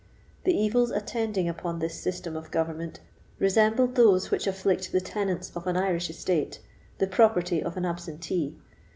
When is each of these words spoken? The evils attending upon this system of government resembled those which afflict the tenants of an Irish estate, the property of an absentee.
The 0.45 0.57
evils 0.57 0.89
attending 0.89 1.47
upon 1.47 1.77
this 1.77 1.93
system 2.01 2.35
of 2.35 2.49
government 2.49 3.01
resembled 3.37 3.93
those 3.93 4.31
which 4.31 4.47
afflict 4.47 4.91
the 4.91 4.99
tenants 4.99 5.51
of 5.55 5.67
an 5.67 5.77
Irish 5.77 6.09
estate, 6.09 6.59
the 6.97 7.05
property 7.05 7.61
of 7.61 7.77
an 7.77 7.85
absentee. 7.85 8.57